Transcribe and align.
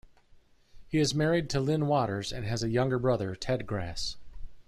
He 0.89 0.97
is 0.97 1.13
married 1.13 1.47
to 1.51 1.59
Lynne 1.59 1.85
Waters 1.85 2.33
and 2.33 2.43
has 2.43 2.63
a 2.63 2.69
younger 2.71 2.97
brother, 2.97 3.35
Ted 3.35 3.67
Grass. 3.67 4.15